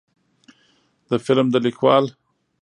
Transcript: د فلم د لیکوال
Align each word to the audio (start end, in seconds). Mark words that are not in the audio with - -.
د 1.09 1.11
فلم 1.25 1.47
د 1.51 1.55
لیکوال 1.65 2.05